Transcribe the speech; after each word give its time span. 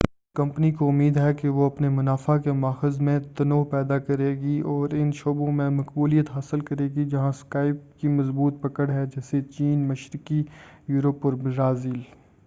company 0.35 0.71
کو 0.71 0.87
امید 0.89 1.17
ہے 1.17 1.33
کہ 1.33 1.49
وہ 1.49 1.65
اپنے 1.65 1.89
منافع 1.89 2.37
کے 2.37 2.51
ماخذ 2.51 2.99
میں 2.99 3.17
تنوع 3.37 3.63
پیدا 3.71 3.97
کرے 3.99 4.29
گی 4.37 4.59
اور 4.65 4.89
ان 4.91 5.11
شعبوں 5.11 5.51
میں 5.51 5.69
مقبولیت 5.69 6.29
حاصل 6.29 6.59
کرے 6.61 6.87
گی 6.95 7.05
جہاں 7.05 7.31
سکائپ 7.31 7.99
کی 7.99 8.07
مضبوط 8.09 8.61
پکڑ 8.61 8.89
ہے 8.89 9.05
جیسے 9.05 9.41
چین 9.51 9.87
مشرقی 9.87 10.43
یوروپ 10.87 11.25
اور 11.25 11.33
برازیل 11.43 11.99